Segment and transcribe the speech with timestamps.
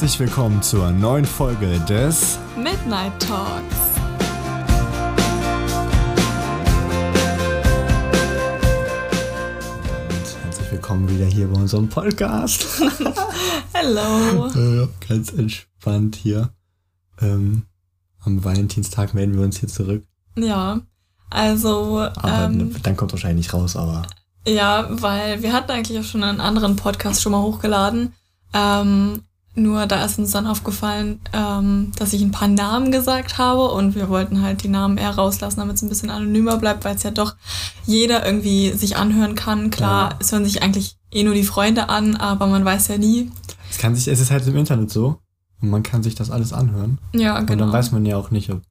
[0.00, 3.76] Herzlich willkommen zur neuen Folge des Midnight Talks.
[10.08, 12.64] Und herzlich willkommen wieder hier bei unserem Podcast.
[13.72, 14.46] Hello.
[14.54, 16.50] Äh, Ganz entspannt hier.
[17.20, 17.64] Ähm,
[18.20, 20.06] am Valentinstag melden wir uns hier zurück.
[20.36, 20.78] Ja,
[21.28, 24.06] also, Aber ähm, dann kommt wahrscheinlich nicht raus, aber
[24.46, 28.12] ja, weil wir hatten eigentlich auch schon einen anderen Podcast schon mal hochgeladen.
[28.54, 29.24] Ähm,
[29.58, 33.94] nur da ist uns dann aufgefallen, ähm, dass ich ein paar Namen gesagt habe und
[33.94, 37.02] wir wollten halt die Namen eher rauslassen, damit es ein bisschen anonymer bleibt, weil es
[37.02, 37.34] ja doch
[37.86, 39.70] jeder irgendwie sich anhören kann.
[39.70, 40.16] Klar, Ja.
[40.20, 43.30] es hören sich eigentlich eh nur die Freunde an, aber man weiß ja nie.
[43.70, 45.18] es kann sich, es ist halt im Internet so.
[45.60, 46.98] Und man kann sich das alles anhören.
[47.12, 47.64] Ja, Und genau.
[47.64, 48.62] dann weiß man ja auch nicht, ob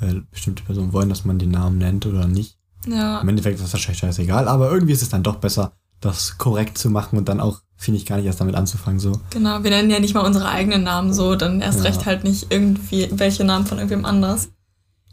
[0.00, 2.56] äh, bestimmte Personen wollen, dass man den Namen nennt oder nicht.
[2.86, 6.38] ja, Im Endeffekt ist das wahrscheinlich scheißegal, aber irgendwie ist es dann doch besser, das
[6.38, 8.98] korrekt zu machen und dann auch, finde ich, gar nicht erst damit anzufangen.
[9.00, 9.12] So.
[9.30, 11.84] Genau, wir nennen ja nicht mal unsere eigenen Namen so, dann erst Ja.
[11.90, 14.48] recht halt nicht irgendwie welche Namen von irgendwem anders.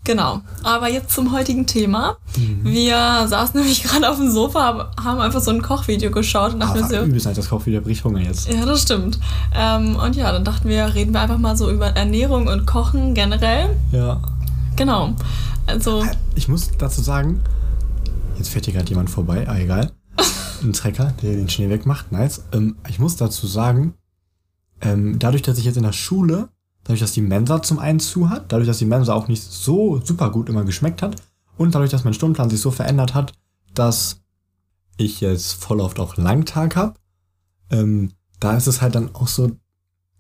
[0.03, 0.41] Genau.
[0.63, 2.17] Aber jetzt zum heutigen Thema.
[2.35, 2.61] Mhm.
[2.63, 6.59] Wir saßen nämlich gerade auf dem Sofa, hab- haben einfach so ein Kochvideo geschaut und
[6.61, 8.51] dachten Aber wir so, übelst das Koch wieder bricht Hunger jetzt.
[8.51, 9.19] ja, das stimmt.
[9.55, 13.13] Ähm, und ja, dann dachten wir, reden wir einfach mal so über Ernährung und Kochen
[13.13, 13.75] generell.
[13.91, 14.19] Ja.
[14.75, 15.13] Genau.
[15.67, 17.41] Also, Ich muss dazu sagen,
[18.39, 19.91] jetzt fährt hier gerade jemand vorbei, ah, egal.
[20.63, 22.43] Ein Trecker, der den Schnee wegmacht, nice.
[22.51, 23.95] Ähm, ich muss dazu sagen,
[24.81, 26.49] ähm, dadurch, dass ich jetzt in der Schule,
[26.83, 30.01] dadurch, dass die Mensa zum einen zu hat, dadurch, dass die Mensa auch nicht so
[30.03, 31.15] super gut immer geschmeckt hat
[31.57, 33.33] und dadurch, dass mein Stundenplan sich so verändert hat,
[33.73, 34.21] dass
[34.97, 36.95] ich jetzt voll oft auch Langtag habe,
[37.71, 39.51] ähm, da ist es halt dann auch so,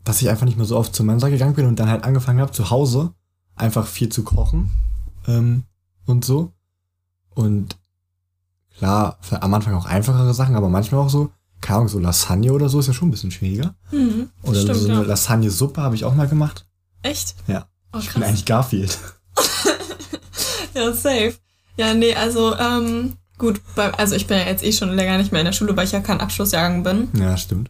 [0.03, 2.39] dass ich einfach nicht mehr so oft zur Mensa gegangen bin und dann halt angefangen
[2.39, 3.13] habe, zu Hause
[3.55, 4.71] einfach viel zu kochen
[5.27, 5.63] ähm,
[6.05, 6.53] und so.
[7.33, 7.77] Und
[8.77, 11.29] klar, am Anfang auch einfachere Sachen, aber manchmal auch so,
[11.61, 13.75] keine Ahnung, so Lasagne oder so ist ja schon ein bisschen schwieriger.
[13.89, 15.07] hm, Oder stimmt, so eine ja.
[15.07, 16.65] Lasagne-Suppe habe ich auch mal gemacht.
[17.03, 17.35] Echt?
[17.47, 17.67] Ja.
[17.93, 18.97] Oh, Ich bin eigentlich Garfield.
[20.73, 21.33] Ja, safe.
[21.77, 25.31] Ja, nee, also, ähm, gut, bei, also ich bin ja jetzt eh schon länger nicht
[25.31, 27.09] mehr in der Schule, weil ich ja kein Abschlussjahrgang bin.
[27.13, 27.69] Ja, stimmt.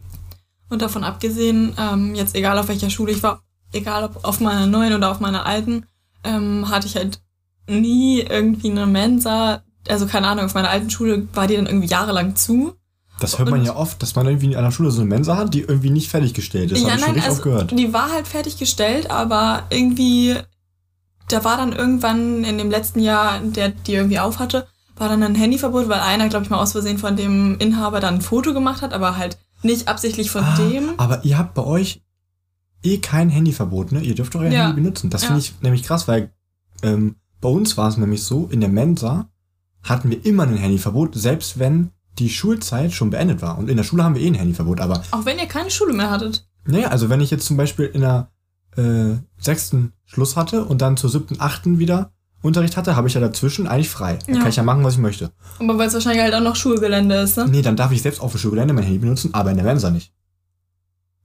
[0.68, 3.42] Und davon abgesehen, ähm, jetzt egal auf welcher Schule ich war,
[3.72, 5.86] egal ob auf meiner neuen oder auf meiner alten,
[6.24, 7.20] ähm, hatte ich halt
[7.68, 9.62] nie irgendwie eine Mensa.
[9.88, 12.74] Also keine Ahnung, auf meiner alten Schule war die dann irgendwie jahrelang zu.
[13.20, 15.36] Das hört man Und- ja oft, dass man irgendwie an der Schule so eine Mensa
[15.36, 16.82] hat, die irgendwie nicht fertiggestellt ist.
[16.82, 17.70] ja, Hab ich schon richtig oft gehört.
[17.78, 20.36] die war halt fertiggestellt, aber irgendwie,
[21.28, 24.66] da war dann irgendwann in dem letzten Jahr, der die irgendwie auf hatte,
[24.96, 28.14] war dann ein Handyverbot, weil einer, glaube ich, mal aus Versehen von dem Inhaber dann
[28.16, 30.90] ein Foto gemacht hat, aber halt nicht absichtlich von Ah, dem.
[30.96, 32.02] Aber ihr habt bei euch
[32.82, 34.00] eh kein Handyverbot, ne?
[34.00, 34.66] Ihr dürft euer Ja.
[34.66, 35.10] Handy benutzen.
[35.10, 35.28] Das Ja.
[35.28, 36.32] finde ich nämlich krass, weil
[36.82, 39.28] ähm, bei uns war es nämlich so, in der Mensa
[39.82, 43.58] hatten wir immer ein Handyverbot, selbst wenn die Schulzeit schon beendet war.
[43.58, 44.80] Und in der Schule haben wir eh ein Handyverbot.
[44.80, 46.46] Aber Auch wenn ihr keine Schule mehr hattet.
[46.66, 48.28] naja, also wenn ich jetzt zum Beispiel in der
[48.76, 52.12] äh, sechsten Schluss hatte und dann zur siebten, achten wieder
[52.42, 54.18] Unterricht hatte, habe ich ja dazwischen eigentlich frei.
[54.26, 54.38] Da Ja.
[54.40, 55.30] kann ich ja machen, was ich möchte.
[55.60, 57.46] Aber weil es wahrscheinlich halt auch noch Schulgelände ist, ne?
[57.48, 59.90] Nee, dann darf ich selbst auf dem Schulgelände mein Handy benutzen, aber in der Mensa
[59.90, 60.12] nicht.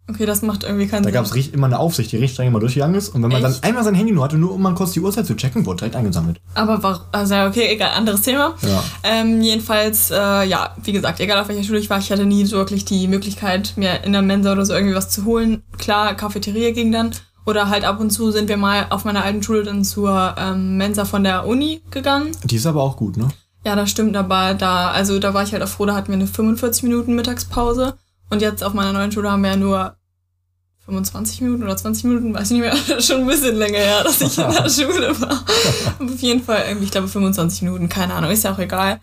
[0.09, 1.13] Okay, das macht irgendwie keinen Da Sinn.
[1.13, 3.09] gab es immer eine Aufsicht, die richtig streng immer durchgegangen ist.
[3.09, 3.57] Und wenn man Echt?
[3.61, 5.79] dann einmal sein Handy nur hatte, nur um mal kurz die Uhrzeit zu checken, wurde
[5.79, 6.39] direkt eingesammelt.
[6.53, 7.01] Aber warum?
[7.11, 8.53] Also ja, okay, egal, anderes Thema.
[8.61, 8.83] Ja.
[9.03, 12.45] Ähm, jedenfalls, äh, ja, wie gesagt, egal auf welcher Schule ich war, ich hatte nie
[12.45, 15.61] so wirklich die Möglichkeit, mir in der Mensa oder so irgendwie was zu holen.
[15.77, 17.11] Klar, Cafeteria ging dann.
[17.45, 20.77] Oder halt ab und zu sind wir mal auf meiner alten Schule dann zur ähm,
[20.77, 22.31] Mensa von der Uni gegangen.
[22.43, 23.27] Die ist aber auch gut, ne?
[23.65, 26.15] Ja, das stimmt, aber da, also da war ich halt auch froh, da hatten wir
[26.15, 27.95] eine 45 Minuten Mittagspause.
[28.29, 29.95] Und jetzt auf meiner neuen Schule haben wir ja nur
[30.87, 34.21] 25 Minuten oder 20 Minuten, weiß ich nicht mehr, schon ein bisschen länger her, dass
[34.21, 35.43] ich in der Schule war.
[35.99, 38.99] auf jeden Fall irgendwie, ich glaube 25 Minuten, keine Ahnung, ist ja auch egal.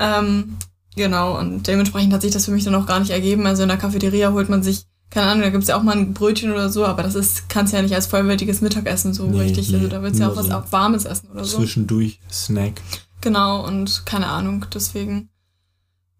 [0.00, 0.56] Ähm,
[0.96, 3.46] genau, und dementsprechend hat sich das für mich dann auch gar nicht ergeben.
[3.46, 6.14] Also in der Cafeteria holt man sich, keine Ahnung, da gibt's ja auch mal ein
[6.14, 9.68] Brötchen oder so, aber das ist, kannst ja nicht als vollwertiges Mittagessen so Nee, richtig.
[9.68, 11.58] nee, also da willst du ja auch was so auch Warmes essen oder so.
[11.58, 12.80] Zwischendurch Snack.
[13.20, 15.28] Genau, und keine Ahnung, deswegen,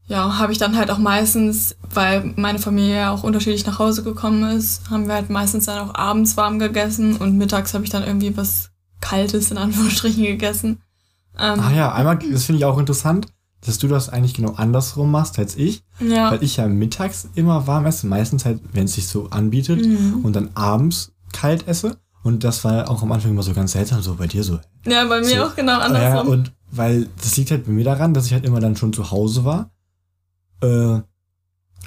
[0.09, 4.03] ja, habe ich dann halt auch meistens, weil meine Familie ja auch unterschiedlich nach Hause
[4.03, 7.91] gekommen ist, haben wir halt meistens dann auch abends warm gegessen und mittags habe ich
[7.91, 8.71] dann irgendwie was
[9.01, 10.79] Kaltes in Anführungsstrichen gegessen.
[11.39, 13.27] Ähm, Ah ja, einmal, das finde ich auch interessant,
[13.67, 15.83] dass du das eigentlich genau andersrum machst als ich.
[15.99, 16.31] ja.
[16.31, 19.85] Weil ich ja mittags immer warm esse, meistens halt, wenn es sich so anbietet.
[19.85, 20.21] Mhm.
[20.23, 21.97] Und dann abends kalt esse.
[22.23, 24.59] Und das war auch am Anfang immer so ganz seltsam, so bei dir so.
[24.87, 25.45] Ja, bei mir So.
[25.45, 26.29] auch genau Ja, andersrum.
[26.29, 29.11] und weil das liegt halt bei mir daran, dass ich halt immer dann schon zu
[29.11, 29.71] Hause war.
[30.63, 31.01] Äh,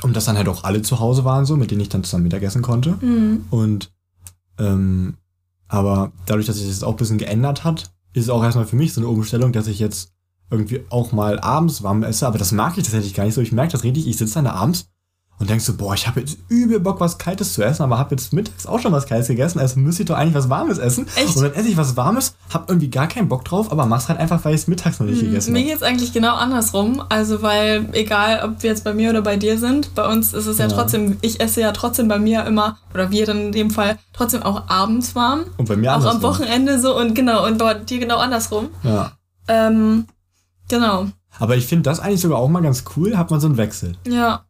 [0.01, 2.23] und dass dann halt auch alle zu Hause waren, so, mit denen ich dann zusammen
[2.23, 2.97] Mittagessen konnte.
[3.01, 3.45] Mhm.
[3.49, 3.91] Und
[4.57, 5.17] ähm,
[5.67, 8.75] aber dadurch, dass sich das auch ein bisschen geändert hat, ist es auch erstmal für
[8.75, 10.13] mich so eine Umstellung, dass ich jetzt
[10.49, 12.25] irgendwie auch mal abends warm esse.
[12.25, 13.41] Aber das mag ich tatsächlich gar nicht so.
[13.41, 14.89] Ich merke das richtig, ich sitze dann da abends
[15.39, 18.13] und denkst so, boah, ich habe jetzt übel Bock, was Kaltes zu essen, aber habe
[18.13, 21.07] jetzt mittags auch schon was Kaltes gegessen, also müsste ich doch eigentlich was Warmes essen.
[21.15, 21.35] Echt?
[21.37, 24.19] Und dann esse ich was Warmes, hab irgendwie gar keinen Bock drauf, aber mach's halt
[24.19, 25.69] einfach, weil ich es mittags noch nicht gegessen Mir habe.
[25.69, 27.01] geht's eigentlich genau andersrum.
[27.07, 30.45] Also, weil egal, ob wir jetzt bei mir oder bei dir sind, bei uns ist
[30.45, 30.71] es ja, Ja.
[30.75, 34.43] trotzdem, ich esse ja trotzdem bei mir immer, oder wir dann in dem Fall, trotzdem
[34.43, 35.45] auch abends warm.
[35.57, 36.21] Und bei mir Auch am andersrum.
[36.23, 38.69] Wochenende so und genau, und bei dir genau andersrum.
[38.83, 39.13] Ja.
[39.47, 40.05] Ähm,
[40.67, 41.07] genau.
[41.39, 43.95] Aber ich finde das eigentlich sogar auch mal ganz cool, hat man so einen Wechsel.
[44.05, 44.43] Ja,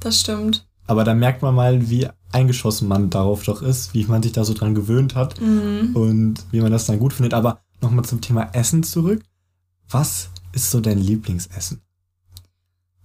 [0.00, 0.66] das stimmt.
[0.86, 4.44] Aber da merkt man mal, wie eingeschossen man darauf doch ist, wie man sich da
[4.44, 5.94] so dran gewöhnt hat Mhm.
[5.94, 7.34] und wie man das dann gut findet.
[7.34, 9.22] Aber nochmal zum Thema Essen zurück.
[9.88, 11.80] Was ist so dein Lieblingsessen?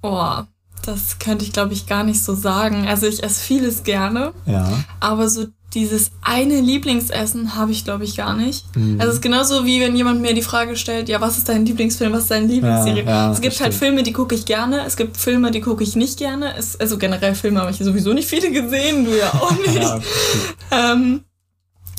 [0.02, 0.42] Oh,
[0.84, 2.88] das könnte ich, glaube ich, gar nicht so sagen.
[2.88, 4.72] Also ich esse vieles gerne, Ja.
[5.00, 5.46] aber so
[5.76, 8.66] dieses eine Lieblingsessen habe ich, glaube ich, gar nicht.
[8.76, 8.96] Mhm.
[9.00, 11.66] Also es ist genauso wie wenn jemand mir die Frage stellt, ja, was ist dein
[11.66, 13.04] Lieblingsfilm, was ist deine Lieblingsserie?
[13.04, 13.74] Ja, ja, es gibt halt.
[13.76, 16.56] Filme, die gucke ich gerne, es gibt Filme, die gucke ich nicht gerne.
[16.58, 19.76] Es, also generell Filme habe ich sowieso nicht viele gesehen, du ja auch nicht.
[19.76, 20.00] ja,
[20.72, 21.22] Ähm,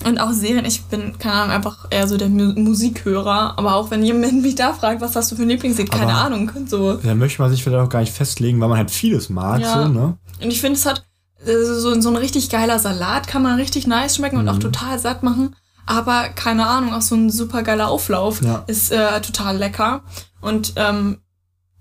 [0.05, 3.55] und auch Serien, ich bin, keine Ahnung, einfach eher so der Mu Musikhörer.
[3.59, 6.51] Aber auch wenn jemand mich da fragt, was hast du für ein Lieblingslied, keine Ahnung,
[6.67, 6.95] so.
[6.95, 9.83] da möchte man sich vielleicht auch gar nicht festlegen, weil man halt vieles mag, Ja.
[9.85, 10.17] so, ne?
[10.43, 11.06] Und ich finde, es hat
[11.47, 14.61] so, so ein richtig geiler Salat, kann man richtig nice schmecken und auch Mhm.
[14.61, 15.55] total satt machen.
[15.87, 18.65] Aber keine Ahnung, auch so ein super geiler Auflauf Ja.
[18.67, 20.03] ist äh, total lecker.
[20.41, 21.19] Und ähm,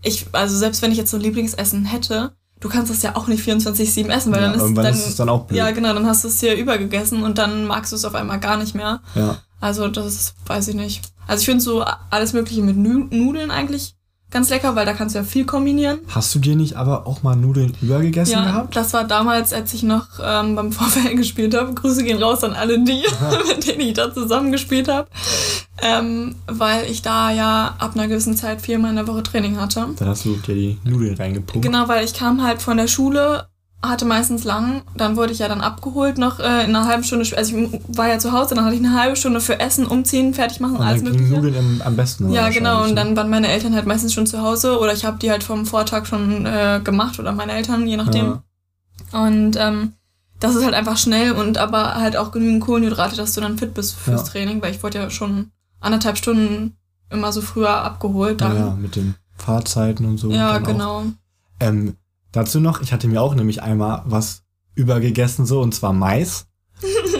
[0.03, 3.27] ich, also selbst wenn ich jetzt so ein Lieblingsessen hätte, du kannst das ja auch
[3.27, 5.57] nicht 24-7 essen, weil Ja, dann ist irgendwann dann, ist es dann auch blöd.
[5.57, 8.39] Ja, genau, dann hast du es hier übergegessen und dann magst du es auf einmal
[8.39, 9.01] gar nicht mehr.
[9.15, 9.38] Ja.
[9.59, 11.01] Also das weiß ich nicht.
[11.27, 13.95] Also ich finde so alles Mögliche mit Nu- Nudeln eigentlich
[14.31, 16.00] ganz lecker, weil da kannst du ja viel kombinieren.
[16.10, 18.75] Hast du dir nicht aber auch mal Nudeln übergegessen Ja, gehabt?
[18.75, 21.74] das war damals, als ich noch ähm, beim VfL gespielt habe.
[21.74, 23.04] Grüße gehen raus an alle die,
[23.48, 25.07] mit denen ich da zusammengespielt habe.
[25.81, 29.88] Ähm, weil ich da ja ab einer gewissen Zeit viermal in der Woche Training hatte.
[29.98, 31.66] Dann hast du dir die Nudeln reingepumpt.
[31.66, 33.48] Genau, weil ich kam halt von der Schule,
[33.89, 37.25] hatte meistens lang, dann wurde ich ja dann abgeholt noch äh, in einer halben Stunde.
[37.37, 40.33] Also ich war ja zu Hause, dann hatte ich eine halbe Stunde für Essen, Umziehen,
[40.33, 41.33] fertig machen, Und alles mögliche.
[41.33, 42.31] Nudeln im, am besten.
[42.31, 42.83] Ja, genau.
[42.83, 42.95] Und ne?
[42.95, 45.65] dann waren meine Eltern halt meistens schon zu Hause oder ich habe die halt vom
[45.65, 48.39] Vortag schon äh, gemacht oder meine Eltern, je nachdem.
[49.11, 49.25] Ja.
[49.25, 49.93] Und ähm,
[50.39, 53.73] das ist halt einfach schnell und aber halt auch genügend Kohlenhydrate, dass du dann fit
[53.73, 54.27] bist fürs Ja.
[54.27, 56.75] Training, weil ich wurde ja schon anderthalb Stunden
[57.09, 58.41] immer so früher abgeholt.
[58.41, 58.57] Ja, Dann.
[58.57, 60.31] ja, mit den Fahrzeiten und so.
[60.31, 61.03] Ja, genau.
[61.59, 61.95] Ähm,
[62.35, 64.43] dazu noch, ich hatte mir auch nämlich einmal was
[64.75, 66.47] übergegessen, so, und zwar Mais.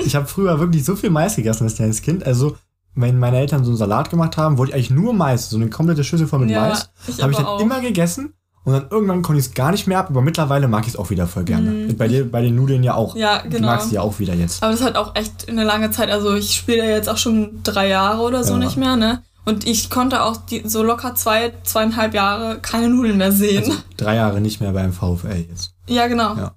[0.06, 2.26] ich habe früher wirklich so viel Mais gegessen als kleines Kind.
[2.26, 2.58] Also,
[2.96, 5.70] wenn meine Eltern so einen Salat gemacht haben, wollte ich eigentlich nur Mais, so eine
[5.70, 6.90] komplette Schüssel voll mit ja, Mais.
[7.08, 7.60] ich Habe ich dann auch.
[7.62, 8.34] immer gegessen
[8.66, 10.96] und dann irgendwann konnte ich es gar nicht mehr ab, aber mittlerweile mag ich es
[10.96, 11.70] auch wieder voll gerne.
[11.72, 11.98] Mhm.
[11.98, 13.16] Bei dir, bei den Nudeln ja auch.
[13.16, 13.68] Ja, Du genau.
[13.68, 14.64] magst die ja auch wieder jetzt.
[14.64, 16.10] Aber das hat auch echt eine lange Zeit.
[16.10, 18.60] Also ich spiele ja jetzt auch schon drei Jahre oder so Ja.
[18.60, 19.22] nicht mehr, ne?
[19.46, 23.64] Und ich konnte auch die, so locker zwei, zweieinhalb Jahre keine Nudeln mehr sehen.
[23.64, 25.74] Also drei Jahre nicht mehr beim VfL jetzt.
[25.88, 26.36] ja, genau.
[26.36, 26.56] Ja.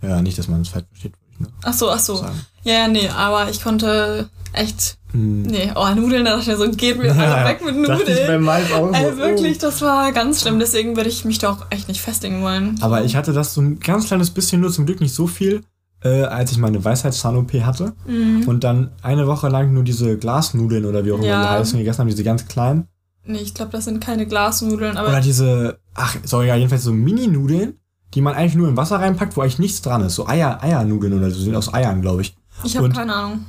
[0.00, 2.16] Ja, nicht, dass man es falsch versteht, ich Ach so, ach so.
[2.16, 2.40] sagen.
[2.62, 4.98] Ja, ja, nee, aber ich konnte echt.
[5.12, 5.42] Hm.
[5.42, 8.42] Nee, oh, Nudeln, da dachte ich mir so, geht mir alle weg mit ich Nudeln.
[8.42, 9.16] Mais auch Ey, oh.
[9.16, 10.58] wirklich, das war ganz schlimm.
[10.58, 12.78] Deswegen würde ich mich da auch echt nicht festlegen wollen.
[12.80, 15.64] Aber ich hatte das so ein ganz kleines bisschen, nur zum Glück nicht so viel,
[16.02, 17.94] äh, als ich meine Weisheitszahn-OP hatte.
[18.06, 18.44] Mhm.
[18.46, 21.42] Und dann eine Woche lang nur diese Glasnudeln oder wie auch immer Ja.
[21.42, 22.86] die heißen gegessen haben, diese ganz kleinen.
[23.24, 26.92] Nee, ich glaube, das sind keine Glasnudeln, aber Oder diese, ach, sorry, ja, jedenfalls so
[26.92, 27.74] Mini-Nudeln,
[28.14, 30.14] die man eigentlich nur in Wasser reinpackt, wo eigentlich nichts dran ist.
[30.14, 32.34] So Eier, Eiernudeln oder so, sind aus Eiern, glaube ich.
[32.64, 33.40] ich habe keine Ahnung.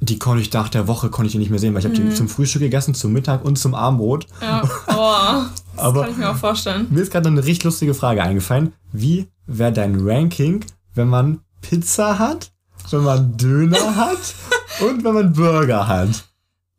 [0.00, 1.98] Die konnte ich nach der Woche konnte ich die nicht mehr sehen, weil ich habe
[1.98, 2.10] Mhm.
[2.10, 4.26] die zum Frühstück gegessen, zum Mittag und zum Abendbrot.
[4.42, 5.44] Ja, oh,
[5.76, 6.86] das Aber- kann ich mir auch vorstellen.
[6.90, 8.72] Mir ist gerade eine richtig lustige Frage eingefallen.
[8.92, 12.52] Wie wäre dein Ranking, wenn man Pizza hat,
[12.90, 14.34] wenn man Döner hat
[14.80, 16.24] und wenn man Burger hat?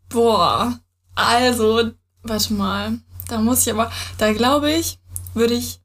[0.09, 0.79] Boah,
[1.15, 1.91] also,
[2.23, 2.99] warte mal.
[3.27, 4.99] Da muss ich aber, da glaube ich,
[5.33, 5.81] würde ich.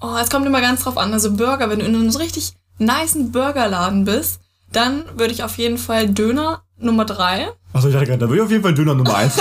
[0.00, 1.12] Oh, es kommt immer ganz drauf an.
[1.12, 4.40] Also Burger, wenn du in einem so richtig nicen Burgerladen bist,
[4.72, 8.36] dann würde ich auf jeden Fall Döner Nummer drei, Achso, ich dachte gerade, da will
[8.36, 9.36] ich auf jeden Fall Döner Nummer 1.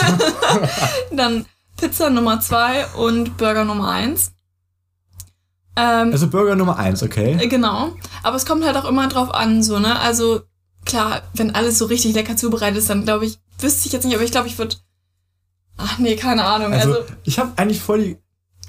[1.11, 1.45] dann
[1.77, 4.32] Pizza Nummer zwei und Burger Nummer eins.
[5.75, 7.37] Ähm, also Burger Nummer 1, okay.
[7.41, 7.93] Äh, Genau.
[8.21, 9.99] Aber es kommt halt auch immer drauf an, so, ne?
[9.99, 10.41] Also,
[10.85, 14.15] klar, wenn alles so richtig lecker zubereitet ist, dann glaube ich, wüsste ich jetzt nicht,
[14.15, 14.75] aber ich glaube, ich würde.
[15.77, 16.71] Ach nee, keine Ahnung.
[16.73, 18.17] Also, Also, ich habe eigentlich voll die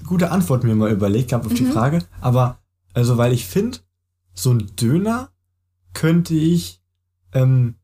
[0.06, 1.72] gute Antwort mir mal überlegt gehabt auf die Mhm.
[1.72, 1.98] Frage.
[2.20, 2.58] Aber,
[2.94, 3.78] also, weil ich finde,
[4.32, 5.30] so ein Döner
[5.92, 6.80] könnte ich
[7.34, 7.74] ähm,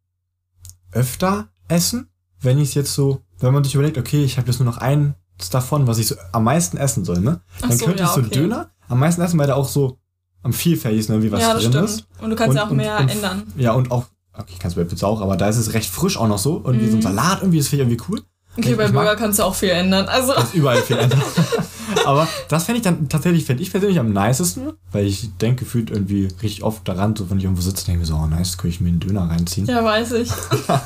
[0.92, 2.08] öfter essen,
[2.40, 4.78] wenn ich es jetzt so, wenn man sich überlegt, okay, ich habe jetzt nur noch
[4.78, 5.14] eins
[5.50, 7.40] davon, was ich so am meisten essen soll, ne?
[7.60, 8.30] Dann so, könnte ja, ich so okay.
[8.30, 9.98] Döner am meisten essen, weil da auch so
[10.42, 11.88] am vielfältigsten irgendwie was ja, das drin stimmt.
[11.88, 12.06] ist.
[12.20, 13.42] Und du kannst ja auch Und- mehr und- ändern.
[13.56, 14.04] Ja, und auch,
[14.34, 16.54] okay, kannst du bei Pizza auch, aber da ist es recht frisch auch noch so.
[16.56, 17.02] Und wie so ein Mhm.
[17.02, 18.22] Salat irgendwie, das finde ich irgendwie cool.
[18.58, 20.06] Okay, ich- bei ich mag- Burger kannst du auch viel ändern.
[20.08, 21.20] Also, Da ist überall viel ändern.
[22.06, 25.90] Aber das fände ich dann tatsächlich, fände ich persönlich am nicesten, weil ich denke, gefühlt
[25.90, 28.56] irgendwie richtig oft daran, so wenn ich irgendwo sitze, denke ich mir so, oh nice,
[28.58, 29.66] könnte ich mir einen Döner reinziehen.
[29.66, 30.30] Ja, weiß ich.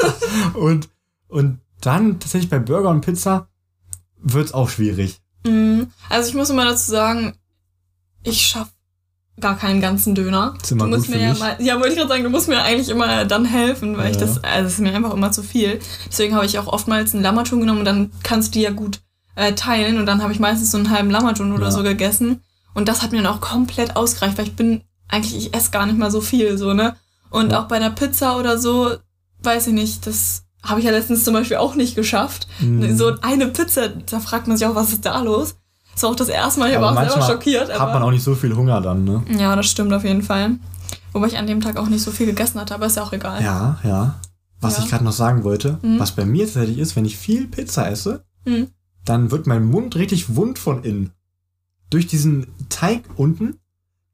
[0.55, 0.89] und,
[1.29, 3.49] und dann tatsächlich bei Burger und Pizza
[4.21, 5.21] wird es auch schwierig.
[5.47, 5.89] Mhm.
[6.09, 7.35] Also ich muss immer dazu sagen,
[8.25, 8.71] ich schaffe
[9.41, 10.55] gar keinen ganzen Döner.
[10.63, 12.63] ist immer du musst mir ja mal, ja, wollte ich gerade sagen, du musst mir
[12.63, 14.27] eigentlich immer dann helfen, weil ich Ja.
[14.27, 15.81] das, also es ist mir einfach immer zu viel.
[16.09, 19.01] Deswegen habe ich auch oftmals einen Lammerton genommen und dann kannst du die ja gut
[19.37, 21.71] äh, teilen und dann habe ich meistens so einen halben Lammerton oder Ja.
[21.73, 22.43] so gegessen
[22.75, 25.87] und das hat mir dann auch komplett ausgereicht, weil ich bin eigentlich, ich esse gar
[25.87, 26.97] nicht mal so viel, so, ne?
[27.31, 27.63] Und Ja.
[27.63, 28.95] auch bei einer Pizza oder so,
[29.43, 32.47] weiß ich nicht, das habe ich ja letztens zum Beispiel auch nicht geschafft.
[32.61, 32.97] Mhm.
[32.97, 35.57] So eine Pizza, da fragt man sich auch, was ist da los?
[35.95, 37.79] Das war auch das erste Mal, ich Aber war auch selber schockiert.
[37.79, 39.23] Hat man auch nicht so viel Hunger dann, ne?
[39.39, 40.57] ja, das stimmt auf jeden Fall.
[41.13, 43.13] Wobei ich an dem Tag auch nicht so viel gegessen hatte, aber ist ja auch
[43.13, 43.43] egal.
[43.43, 44.21] Ja, ja.
[44.61, 44.85] Was Ja.
[44.85, 45.99] ich gerade noch sagen wollte, Mhm.
[46.01, 48.69] was bei mir tatsächlich ist, wenn ich viel Pizza esse, Mhm.
[49.05, 51.11] dann wird mein Mund richtig wund von innen.
[51.91, 53.59] Durch diesen Teig unten,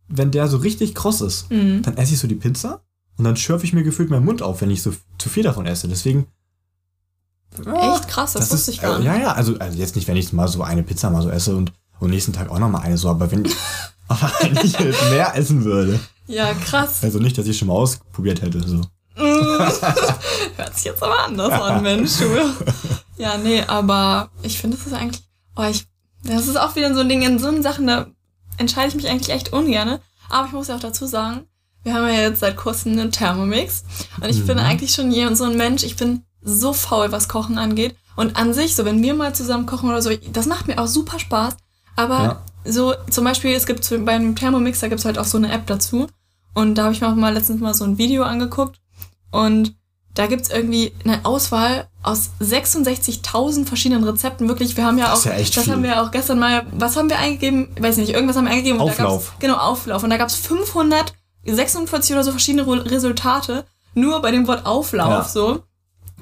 [0.08, 1.82] wenn der so richtig kross ist, Mhm.
[1.82, 2.82] dann esse ich so die Pizza
[3.16, 5.66] und dann schürfe ich mir gefühlt meinen Mund auf, wenn ich so zu viel davon
[5.66, 5.88] esse.
[5.88, 6.26] Deswegen.
[7.58, 9.06] Echt krass, das, wusste ich gar äh, nicht.
[9.06, 11.56] Ja, ja, also, also jetzt nicht, wenn ich mal so eine Pizza mal so esse
[11.56, 13.48] und, und nächsten Tag auch noch mal eine so, aber wenn,
[14.08, 14.78] aber wenn ich
[15.10, 15.98] mehr essen würde.
[16.26, 17.00] Ja, krass.
[17.02, 18.60] Also nicht, dass ich schon mal ausprobiert hätte.
[18.66, 18.80] So.
[20.56, 22.12] Hört sich jetzt aber anders an, Mensch.
[23.18, 25.22] Ja, nee, aber ich finde, das ist eigentlich.
[25.54, 25.84] Oh, ich.
[26.24, 28.06] Das ist auch wieder so ein Ding in so einen Sachen, da
[28.56, 29.98] entscheide ich mich eigentlich echt ungern.
[30.30, 31.42] Aber ich muss ja auch dazu sagen,
[31.82, 33.84] wir haben ja jetzt seit kurzem einen Thermomix.
[34.22, 34.64] Und ich bin Mhm.
[34.64, 37.96] eigentlich schon je- so ein Mensch, ich bin so faul, was Kochen angeht.
[38.16, 40.86] Und an sich, so wenn wir mal zusammen kochen oder so, das macht mir auch
[40.86, 41.56] super Spaß.
[41.96, 42.42] Aber Ja.
[42.64, 45.66] so zum Beispiel, es gibt beim Thermomix, da gibt es halt auch so eine App
[45.66, 46.06] dazu.
[46.54, 48.76] Und da habe ich mir auch mal letztens mal so ein Video angeguckt.
[49.30, 49.74] Und
[50.14, 54.48] da gibt's irgendwie eine Auswahl aus 66.000 verschiedenen Rezepten.
[54.48, 55.72] Wirklich, wir haben ja auch, Das ist ja das viel.
[55.72, 57.68] haben wir auch gestern mal, was haben wir eingegeben?
[57.76, 58.80] Ich weiß nicht, irgendwas haben wir eingegeben.
[58.80, 59.32] und da Auflauf.
[59.38, 60.02] genau, Auflauf.
[60.02, 60.34] Und da gab's
[61.44, 63.64] 546 oder so verschiedene Re- Resultate.
[63.94, 65.22] Nur bei dem Wort Auflauf, Ja.
[65.24, 65.62] so.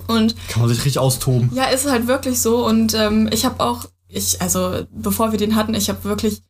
[0.06, 1.50] Und Kann man sich richtig austoben.
[1.54, 2.64] ja, ist halt wirklich so.
[2.66, 6.42] Und ähm, ich habe auch, ich, also bevor wir den hatten, ich habe wirklich,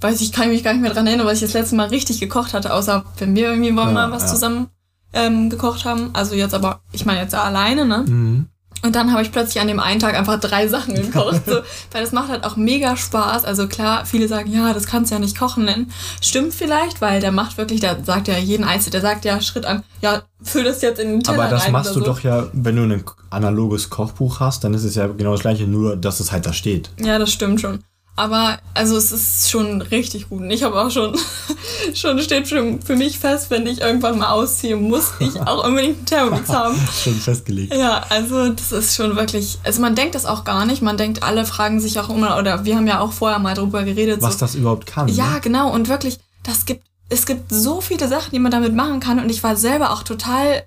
[0.00, 2.20] weiß ich, kann mich gar nicht mehr dran erinnern, was ich das letzte Mal richtig
[2.20, 4.28] gekocht hatte, außer wenn wir irgendwie mal Ja, was ja.
[4.28, 4.68] zusammen
[5.12, 6.10] ähm, gekocht haben.
[6.14, 8.04] Also jetzt aber, ich meine jetzt alleine, ne?
[8.06, 8.46] Mhm.
[8.84, 11.40] Und dann habe ich plötzlich an dem einen Tag einfach drei Sachen gekocht.
[11.46, 11.60] so,
[11.90, 13.46] weil das macht halt auch mega Spaß.
[13.46, 15.90] Also klar, viele sagen, ja, das kannst du ja nicht kochen nennen.
[16.20, 19.64] Stimmt vielleicht, weil der macht wirklich, der sagt ja jeden Einzelnen, der sagt ja Schritt
[19.64, 22.04] an, ja, füll das jetzt in den Teller Aber das rein machst du so.
[22.04, 25.64] doch ja, wenn du ein analoges Kochbuch hast, dann ist es ja genau das gleiche,
[25.64, 26.90] nur dass es halt da steht.
[27.00, 27.82] Ja, das stimmt schon.
[28.16, 30.40] Aber also es ist schon richtig gut.
[30.42, 31.18] Und ich habe auch schon,
[31.94, 35.96] schon steht schon für mich fest, wenn ich irgendwann mal ausziehe, muss ich auch unbedingt
[35.96, 36.76] einen Thermomix haben.
[37.02, 37.74] Schon festgelegt.
[37.74, 40.80] Ja, also das ist schon wirklich, also man denkt das auch gar nicht.
[40.80, 43.82] Man denkt, alle fragen sich auch immer, oder wir haben ja auch vorher mal drüber
[43.82, 44.22] geredet.
[44.22, 45.08] Was so, das überhaupt kann.
[45.08, 45.40] ja, Ne?
[45.40, 45.72] genau.
[45.72, 49.18] Und wirklich, das gibt, es gibt so viele Sachen, die man damit machen kann.
[49.18, 50.62] Und ich war selber auch total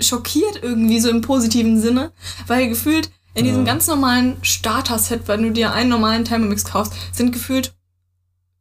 [0.00, 2.12] schockiert irgendwie so im positiven Sinne,
[2.46, 3.72] weil gefühlt in diesem Ja.
[3.72, 7.74] ganz normalen Starter-Set, wenn du dir einen normalen Thermomix kaufst, sind gefühlt,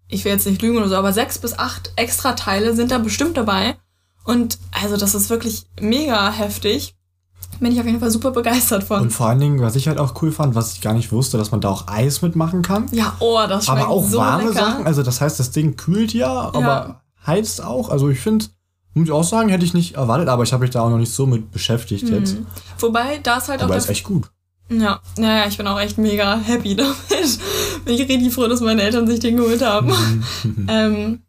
[0.07, 2.97] ich will jetzt nicht lügen oder so, aber sechs bis acht extra Teile sind da
[2.97, 3.75] bestimmt dabei.
[4.23, 6.93] Und also das ist wirklich mega heftig.
[7.59, 9.01] Bin ich auf jeden Fall super begeistert von.
[9.01, 11.37] Und vor allen Dingen, was ich halt auch cool fand, was ich gar nicht wusste,
[11.37, 12.87] dass man da auch Eis mitmachen kann.
[12.91, 14.53] ja, oh, das schmeckt aber auch so warme lecker.
[14.59, 14.85] Sachen.
[14.85, 17.89] Also das heißt, das Ding kühlt ja, aber heizt auch.
[17.89, 18.45] Also ich finde,
[18.93, 20.97] muss ich auch sagen, hätte ich nicht erwartet, aber ich habe mich da auch noch
[20.97, 22.35] nicht so mit beschäftigt jetzt.
[22.35, 22.45] Mhm.
[22.79, 24.29] Wobei, da ist halt auch Aber ist echt gut.
[24.69, 26.95] Ja, naja, ich bin auch echt mega happy damit.
[27.85, 29.93] bin ich richtig froh, dass meine Eltern sich den geholt haben.
[30.67, 31.21] ähm,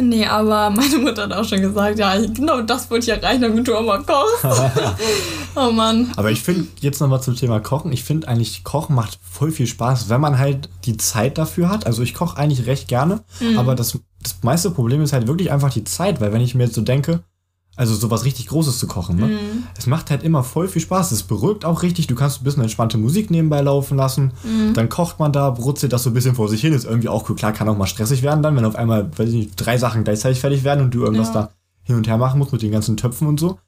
[0.00, 3.68] nee, aber meine Mutter hat auch schon gesagt, ja, genau das wollte ich erreichen, damit
[3.68, 4.44] du auch mal kochst.
[5.56, 6.10] oh Mann.
[6.16, 9.66] Aber ich finde, jetzt nochmal zum Thema Kochen, ich finde eigentlich, Kochen macht voll viel
[9.66, 11.86] Spaß, wenn man halt die Zeit dafür hat.
[11.86, 13.58] Also ich koche eigentlich recht gerne, Mhm.
[13.58, 16.64] aber das, das meiste Problem ist halt wirklich einfach die Zeit, weil wenn ich mir
[16.64, 17.20] jetzt so denke,
[17.80, 19.26] also sowas richtig Großes zu kochen, ne?
[19.26, 19.64] Mhm.
[19.78, 21.12] Es macht halt immer voll viel Spaß.
[21.12, 22.06] Es beruhigt auch richtig.
[22.08, 24.32] Du kannst ein bisschen entspannte Musik nebenbei laufen lassen.
[24.44, 24.74] Mhm.
[24.74, 26.74] Dann kocht man da, brutzelt das so ein bisschen vor sich hin.
[26.74, 27.36] Ist irgendwie auch cool.
[27.36, 30.04] Klar, kann auch mal stressig werden dann, wenn auf einmal, weiß ich nicht, drei Sachen
[30.04, 31.34] gleichzeitig fertig werden und du irgendwas Ja.
[31.34, 31.50] da
[31.82, 33.58] hin und her machen musst mit den ganzen Töpfen und so.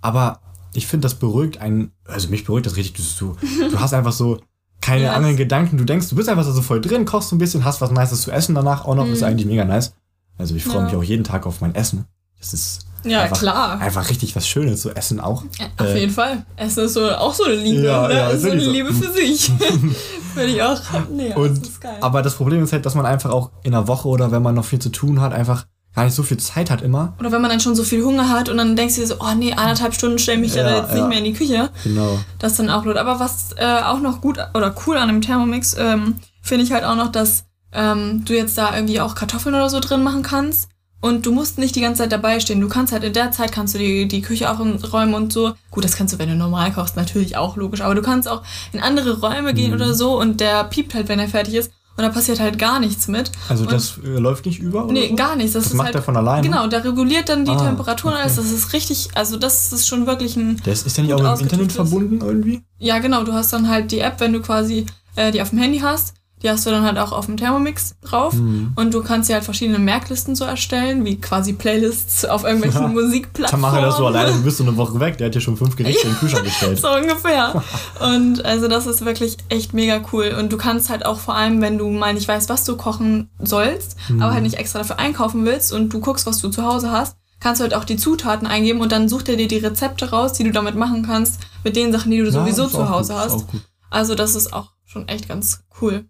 [0.00, 0.40] Aber
[0.74, 3.06] ich finde, das beruhigt einen, also mich beruhigt das richtig.
[3.18, 4.40] Du, du, du hast einfach so
[4.80, 5.78] keine Ja, anderen Gedanken.
[5.78, 8.22] Du denkst, du bist einfach so voll drin, kochst so ein bisschen, hast was Nices
[8.22, 9.06] zu essen danach auch noch.
[9.06, 9.26] Ist Mhm.
[9.28, 9.94] eigentlich mega nice.
[10.38, 10.84] Also ich freue Ja.
[10.86, 12.06] mich auch jeden Tag auf mein Essen.
[12.38, 13.80] Das ist Ja, einfach, klar.
[13.80, 15.44] einfach richtig was Schönes zu essen auch.
[15.78, 16.44] Auf Äh, jeden Fall.
[16.56, 17.82] Essen ist so, auch so eine Liebe.
[17.82, 18.14] Ja, ne?
[18.14, 18.70] ja, so eine sowieso.
[18.72, 19.50] Liebe für sich.
[20.34, 20.80] Finde ich auch.
[21.10, 21.96] Nee, Und, das ist geil.
[22.00, 24.54] aber das Problem ist halt, dass man einfach auch in der Woche oder wenn man
[24.54, 27.14] noch viel zu tun hat, einfach gar nicht so viel Zeit hat immer.
[27.18, 29.16] Oder wenn man dann schon so viel Hunger hat und dann denkst du dir so,
[29.18, 30.94] oh nee, anderthalb Stunden stell mich ja, Ja, jetzt ja.
[30.96, 31.70] nicht mehr in die Küche.
[31.82, 32.18] Genau.
[32.38, 32.96] Das ist dann auch blöd.
[32.96, 36.84] Aber was äh, auch noch gut oder cool an dem Thermomix, ähm, finde ich halt
[36.84, 40.68] auch noch, dass ähm, du jetzt da irgendwie auch Kartoffeln oder so drin machen kannst.
[41.02, 42.60] Und du musst nicht die ganze Zeit dabei stehen.
[42.60, 45.54] Du kannst halt in der Zeit kannst du die, die Küche aufräumen und so.
[45.70, 47.80] Gut, das kannst du, wenn du normal kochst, natürlich auch logisch.
[47.80, 48.42] Aber du kannst auch
[48.72, 49.76] in andere Räume gehen Mhm.
[49.76, 51.70] oder so und der piept halt, wenn er fertig ist.
[51.96, 53.30] Und da passiert halt gar nichts mit.
[53.48, 54.84] Also und, das äh, läuft nicht über?
[54.84, 55.16] Oder Nee, so?
[55.16, 55.52] gar nichts.
[55.54, 56.46] Das, Das macht halt, er von alleine?
[56.46, 58.38] Genau, der reguliert dann die Ah, Temperaturen und alles.
[58.38, 58.46] okay.
[58.48, 60.56] Das ist richtig, also das ist schon wirklich ein.
[60.64, 62.62] Der ist, der nicht auch im Internet verbunden irgendwie?
[62.78, 65.58] Ja, genau, du hast dann halt die App, wenn du quasi äh, die auf dem
[65.58, 68.32] Handy hast, die hast du dann halt auch auf dem Thermomix drauf.
[68.32, 68.72] Hm.
[68.76, 72.88] Und du kannst ja halt verschiedene Merklisten so erstellen, wie quasi Playlists auf irgendwelchen Ja.
[72.88, 73.74] Musikplattformen.
[73.78, 75.18] Ich das so alleine, du bist so eine Woche weg.
[75.18, 76.78] Der hat dir schon fünf Gerichte in den Kühlschrank gestellt.
[76.80, 77.62] So ungefähr.
[78.00, 80.34] Und also das ist wirklich echt mega cool.
[80.38, 83.30] Und du kannst halt auch vor allem, wenn du mal nicht weißt, was du kochen
[83.38, 84.22] sollst, Mhm.
[84.22, 87.16] aber halt nicht extra dafür einkaufen willst und du guckst, was du zu Hause hast,
[87.38, 90.32] kannst du halt auch die Zutaten eingeben und dann sucht er dir die Rezepte raus,
[90.34, 93.12] die du damit machen kannst, mit den Sachen, die du sowieso Ja, ist zu Hause
[93.14, 93.44] gut, hast.
[93.90, 96.04] Also das ist auch schon echt ganz cool.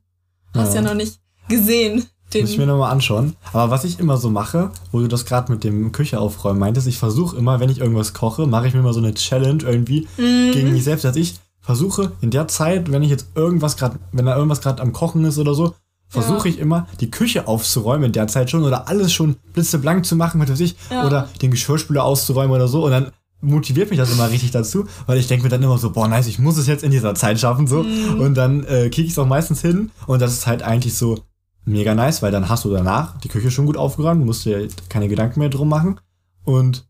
[0.54, 0.80] Hast Ja.
[0.83, 2.07] ja noch nicht gesehen.
[2.33, 3.35] Den, Muss ich mir nochmal anschauen.
[3.52, 6.87] Aber was ich immer so mache, wo du das gerade mit dem Küche aufräumen meintest,
[6.87, 10.07] ich versuche immer, wenn ich irgendwas koche, mache ich mir mal so eine Challenge irgendwie
[10.16, 10.52] Mhm.
[10.52, 14.26] gegen mich selbst, dass ich versuche in der Zeit, wenn ich jetzt irgendwas gerade, wenn
[14.26, 15.75] da irgendwas gerade am Kochen ist oder so,
[16.09, 16.54] versuche Ja.
[16.54, 20.40] ich immer die Küche aufzuräumen in der Zeit schon oder alles schon blitzeblank zu machen,
[20.40, 21.04] was weiß ich, Ja.
[21.07, 25.18] oder den Geschirrspüler auszuräumen oder so und dann motiviert mich das immer richtig dazu, weil
[25.18, 27.40] ich denke mir dann immer so, boah, nice, ich muss es jetzt in dieser Zeit
[27.40, 27.82] schaffen, so.
[27.82, 28.20] Mhm.
[28.20, 31.18] Und dann äh, kriege ich es auch meistens hin und das ist halt eigentlich so
[31.64, 35.09] mega nice, weil dann hast du danach die Küche schon gut aufgeräumt, musst dir keine
[35.09, 36.00] Gedanken mehr drum machen
[36.44, 36.87] und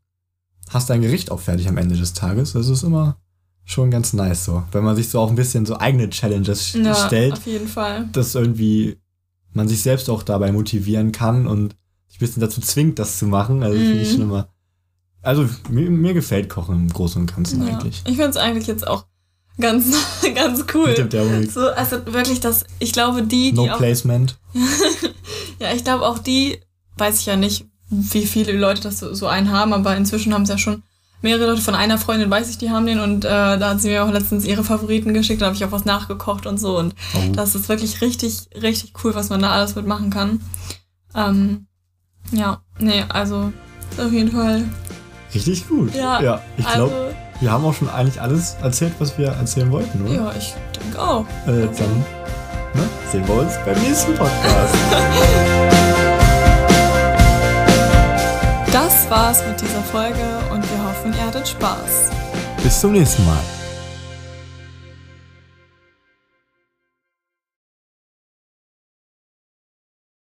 [0.71, 2.53] hast dein Gericht auch fertig am Ende des Tages.
[2.53, 3.17] Das ist immer
[3.65, 6.95] schon ganz nice so, wenn man sich so auch ein bisschen so eigene Challenges ja,
[6.95, 8.09] stellt, auf jeden Fall.
[8.13, 8.97] dass irgendwie
[9.53, 11.77] man sich selbst auch dabei motivieren kann und
[12.09, 13.63] sich ein bisschen dazu zwingt, das zu machen.
[13.63, 14.13] Also finde ich Mhm.
[14.13, 14.49] schon immer.
[15.23, 17.75] Also mir, mir gefällt Kochen im Großen und Ganzen Ja.
[17.75, 18.03] eigentlich.
[18.07, 19.05] Ich finde es eigentlich jetzt auch
[19.61, 19.95] ganz,
[20.35, 20.95] ganz cool.
[20.97, 21.49] Mit dem.
[21.51, 24.39] So, also wirklich, das, ich glaube, die, die No auch, Placement.
[25.61, 26.61] ja, ich glaube auch die,
[26.97, 30.43] weiß ich ja nicht, wie viele Leute das so, so einen haben, aber inzwischen haben
[30.43, 30.83] es ja schon
[31.23, 31.61] mehrere Leute.
[31.61, 33.29] Von einer Freundin weiß ich, die haben den und äh,
[33.59, 36.47] da hat sie mir auch letztens ihre Favoriten geschickt, da habe ich auch was nachgekocht
[36.47, 37.33] und so und Oh.
[37.33, 40.41] das ist wirklich richtig, richtig cool, was man da alles mitmachen kann.
[41.15, 41.67] Ähm,
[42.33, 43.53] ja, nee, also
[43.99, 44.65] auf jeden Fall.
[45.35, 45.95] Richtig gut.
[45.95, 49.71] Ja, ja ich also, glaube, wir haben auch schon eigentlich alles erzählt, was wir erzählen
[49.71, 50.15] wollten, oder?
[50.15, 51.25] ja, ich denke auch.
[51.47, 52.05] Äh, dann
[52.75, 54.75] ne, sehen wir uns beim nächsten Podcast.
[58.73, 60.15] Das war's mit dieser Folge
[60.53, 62.11] und wir hoffen, ihr hattet Spaß.
[62.63, 63.60] Bis zum nächsten Mal.